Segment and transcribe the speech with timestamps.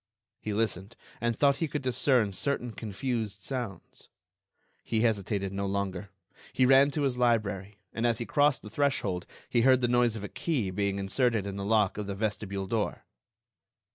[0.39, 4.09] He listened and thought he could discern certain confused sounds.
[4.83, 6.09] He hesitated no longer.
[6.53, 10.15] He ran to his library, and as he crossed the threshold he heard the noise
[10.15, 13.03] of a key being inserted in the lock of the vestibule door.